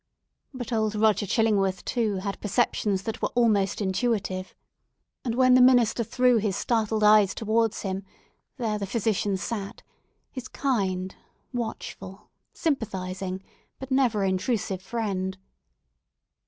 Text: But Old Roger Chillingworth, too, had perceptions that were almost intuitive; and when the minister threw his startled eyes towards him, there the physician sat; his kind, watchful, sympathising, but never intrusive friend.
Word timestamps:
But 0.51 0.73
Old 0.73 0.95
Roger 0.95 1.27
Chillingworth, 1.27 1.85
too, 1.85 2.15
had 2.15 2.41
perceptions 2.41 3.03
that 3.03 3.21
were 3.21 3.27
almost 3.35 3.79
intuitive; 3.81 4.55
and 5.23 5.35
when 5.35 5.53
the 5.53 5.61
minister 5.61 6.03
threw 6.03 6.37
his 6.37 6.55
startled 6.55 7.03
eyes 7.03 7.35
towards 7.35 7.83
him, 7.83 8.03
there 8.57 8.79
the 8.79 8.87
physician 8.87 9.37
sat; 9.37 9.83
his 10.31 10.47
kind, 10.47 11.15
watchful, 11.53 12.31
sympathising, 12.51 13.43
but 13.77 13.91
never 13.91 14.23
intrusive 14.23 14.81
friend. 14.81 15.37